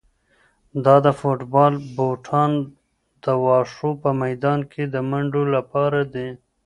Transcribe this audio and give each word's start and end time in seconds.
دا 0.85 0.95
د 1.05 1.07
فوټبال 1.19 1.73
بوټان 1.95 2.51
د 3.23 3.25
واښو 3.43 3.89
په 4.01 4.09
میدان 4.21 4.59
کې 4.71 4.83
د 4.93 4.95
منډو 5.09 5.43
لپاره 5.55 5.99
دي. 6.13 6.29